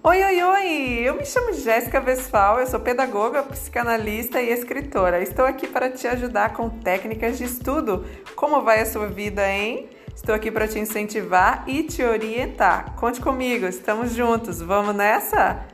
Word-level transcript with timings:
Oi, 0.00 0.22
oi, 0.22 0.42
oi! 0.42 1.00
Eu 1.02 1.16
me 1.16 1.26
chamo 1.26 1.52
Jéssica 1.52 2.00
Vesfal, 2.00 2.60
eu 2.60 2.66
sou 2.68 2.78
pedagoga, 2.78 3.42
psicanalista 3.42 4.40
e 4.40 4.52
escritora. 4.52 5.20
Estou 5.20 5.44
aqui 5.44 5.66
para 5.66 5.90
te 5.90 6.06
ajudar 6.06 6.52
com 6.52 6.70
técnicas 6.70 7.36
de 7.36 7.42
estudo. 7.42 8.06
Como 8.36 8.62
vai 8.62 8.80
a 8.80 8.86
sua 8.86 9.08
vida, 9.08 9.44
hein? 9.50 9.88
Estou 10.14 10.36
aqui 10.36 10.52
para 10.52 10.68
te 10.68 10.78
incentivar 10.78 11.64
e 11.66 11.82
te 11.82 12.04
orientar. 12.04 12.94
Conte 12.94 13.20
comigo, 13.20 13.66
estamos 13.66 14.14
juntos. 14.14 14.62
Vamos 14.62 14.94
nessa? 14.94 15.66